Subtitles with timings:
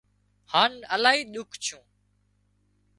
[0.53, 1.83] هانَ الاهي ۮُک ڇُون